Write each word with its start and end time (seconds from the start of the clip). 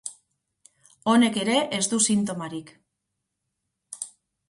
Honek 1.13 1.37
ere 1.43 1.59
ez 1.81 1.83
du 1.93 2.01
sintomarik. 2.09 2.75